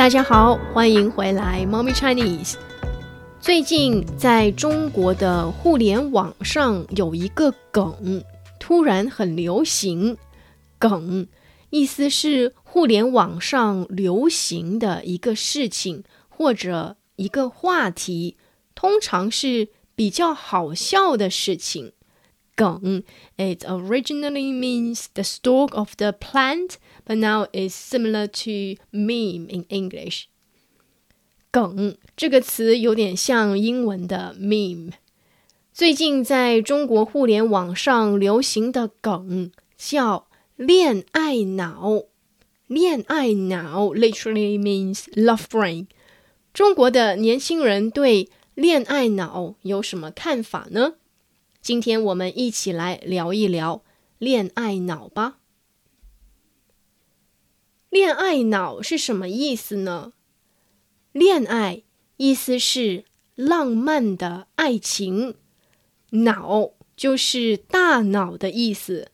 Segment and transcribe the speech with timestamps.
[0.00, 2.54] 大家好，欢迎回来，Mommy Chinese。
[3.38, 8.24] 最近在中国的互联网上有一个梗，
[8.58, 10.16] 突然很流行。
[10.78, 11.28] 梗
[11.68, 18.38] 意思是互联网上流行的一个事情或者一个话题，
[18.74, 21.92] 通常是比较好笑的事情。
[22.59, 23.03] 梗，
[23.37, 30.25] it originally means the stalk of the plant。but now is similar to meme in English。
[31.51, 34.91] 梗这个词有点像英文的 meme。
[35.71, 42.03] 最近在中国互联网上流行的梗叫“恋爱脑”。
[42.67, 45.85] 恋爱脑 literally means love brain。
[46.53, 50.95] 中国的年轻人对恋爱脑有什么看法呢？
[51.62, 53.82] 今天我们一起来聊一聊
[54.16, 55.38] 恋爱脑吧。
[57.90, 60.14] 恋爱脑是什么意思呢？
[61.12, 61.82] 恋爱
[62.16, 65.34] 意思是浪漫的爱情，
[66.10, 69.10] 脑就是大脑的意思。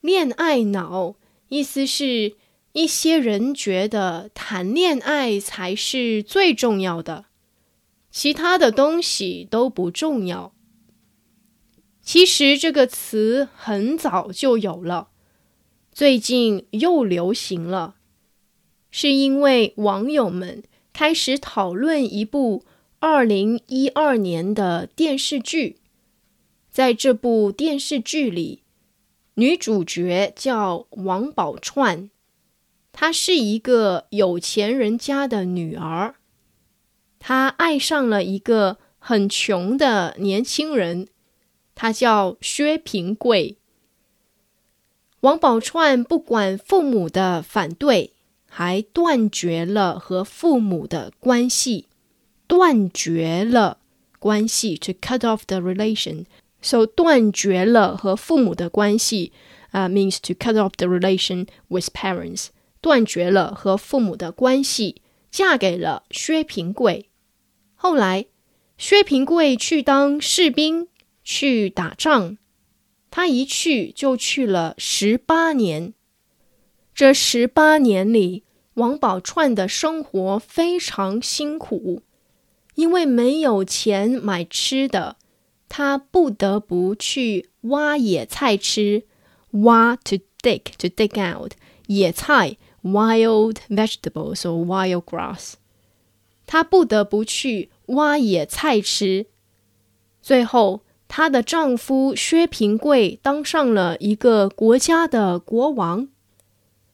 [0.00, 1.14] 恋爱脑
[1.48, 2.36] 意思是
[2.72, 7.24] 一些人觉得谈恋爱才是最重要的，
[8.10, 10.53] 其他的东西都不重要。
[12.04, 15.08] 其实这个词很早就有了。
[15.90, 17.94] 最近又流行了，
[18.90, 22.64] 是因为网友们开始讨论一部
[22.98, 25.78] 二零一二年的电视剧。
[26.70, 28.64] 在这部电视剧里，
[29.34, 32.10] 女主角叫王宝钏，
[32.92, 36.16] 她是一个有钱人家的女儿，
[37.18, 41.06] 她爱上了一个很穷的年轻人，
[41.74, 43.56] 他叫薛平贵。
[45.20, 48.12] 王宝钏不管父母的反对，
[48.46, 51.86] 还断绝了和父母的关系，
[52.46, 53.78] 断绝了
[54.18, 56.26] 关系，to cut off the relation。
[56.60, 59.32] So 断绝了和父母的关系，
[59.70, 62.48] 啊，means to cut off the relation with parents。
[62.80, 67.08] 断绝了和父母的关系，嫁给了薛平贵。
[67.74, 68.26] 后来，
[68.78, 70.88] 薛平贵去当士兵，
[71.24, 72.38] 去打仗。
[73.10, 75.94] 他一去就去了十八年，
[76.94, 78.42] 这十八年里，
[78.74, 82.02] 王宝钏的生活非常辛苦，
[82.74, 85.16] 因为没有钱买吃的，
[85.68, 89.04] 他不得不去挖野菜吃。
[89.52, 91.52] 挖 to dig to dig out
[91.86, 95.52] 野菜 wild vegetables or wild grass，
[96.44, 99.26] 他不得不去挖野菜吃，
[100.20, 100.83] 最后。
[101.06, 106.08] 她的丈夫薛平贵当上了一个国家的国王，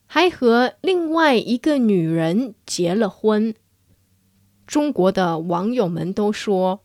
[0.05, 3.55] 还和另外一个女人结了婚。
[4.67, 6.81] 中国的网友们都说，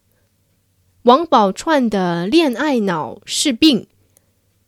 [1.02, 3.86] 王宝钏的恋爱脑是病，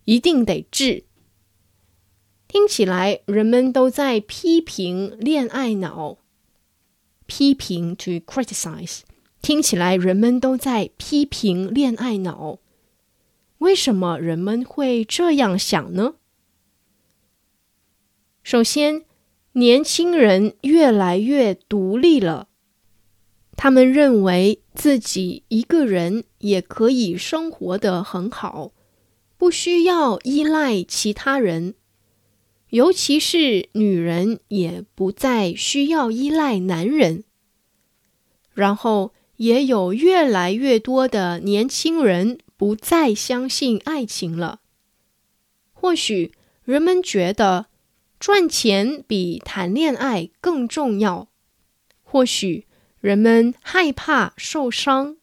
[0.05, 1.05] 一定得治。
[2.47, 6.19] 听起来人们都在批评恋爱脑，
[7.27, 9.01] 批评 to criticize。
[9.49, 12.59] 听起来人们都在批评恋爱脑，
[13.57, 16.17] 为什么人们会这样想呢？
[18.43, 19.07] 首先，
[19.53, 22.49] 年轻人越来越独立了，
[23.57, 28.73] 他们认为自己一个人也可以生活的很好，
[29.39, 31.75] 不需要依赖其他人，
[32.69, 37.25] 尤其是女人也不再需要依赖男人，
[38.53, 39.15] 然后。
[39.39, 44.61] 也有越来越多的年轻人不再相信爱情了。
[45.73, 46.33] 或许
[46.65, 47.67] 人们觉得
[48.21, 51.29] 赚钱比谈恋爱更重要。
[52.03, 52.67] 或许
[53.01, 55.17] 人们害怕受伤，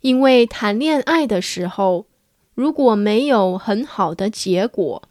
[0.00, 2.06] 因为谈恋爱的时候
[2.54, 5.08] 如果没有很好的结果，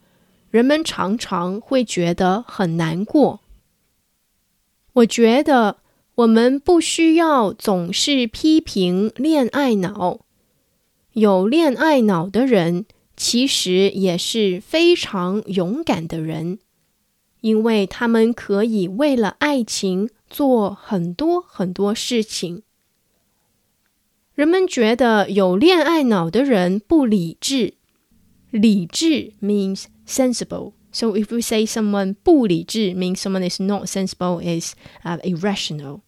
[0.51, 3.41] 人们常常会觉得很难过。
[4.93, 5.82] 我觉得。
[6.15, 10.19] 我们不需要总是批评恋爱脑。
[11.13, 12.85] 有恋爱脑的人
[13.17, 16.59] 其实也是非常勇敢的人，
[17.41, 22.61] 因为他们可以为了爱情做很多很多事情。
[24.35, 27.75] 人们觉得有恋爱脑的人不理智。
[28.51, 30.73] 理智 means sensible。
[30.93, 36.01] So if we say someone 不理智 means someone is not sensible, is uh, irrational.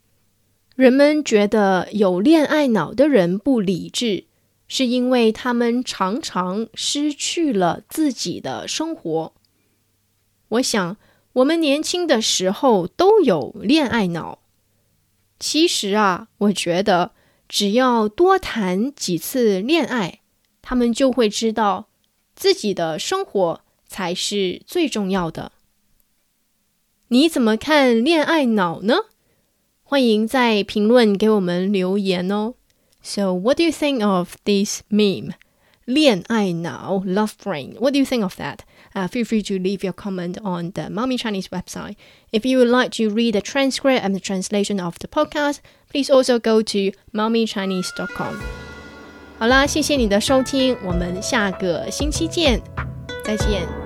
[0.76, 4.26] 人们觉得有恋爱脑的人不理智，
[4.68, 9.34] 是因为他们常常失去了自己的生活。
[10.50, 10.98] 我想，
[11.34, 14.40] 我们年轻的时候都有恋爱脑。
[15.40, 17.12] 其实啊，我觉得
[17.50, 20.20] 只要多谈几次恋爱，
[20.62, 21.88] 他们就会知道
[22.36, 25.53] 自己的生活才是最重要的。
[27.09, 29.07] 你怎么看恋爱脑呢？
[29.83, 32.55] 欢迎在评论给我们留言哦。
[33.03, 35.33] So, what do you think of this meme?
[35.85, 37.75] 恋爱脑 love brain.
[37.81, 38.59] What do you think of that?
[38.95, 41.97] Uh, feel free to leave your comment on the Mommy Chinese website.
[42.31, 45.59] If you would like to read the transcript and the translation of the podcast,
[45.91, 48.37] please also go to mommychinese.com.
[49.39, 52.63] 好啦，谢谢你的收听，我们下个星期见，
[53.26, 53.85] 再见。